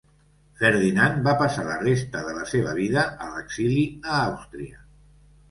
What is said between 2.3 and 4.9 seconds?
de la seva vida a l'exili a Àustria.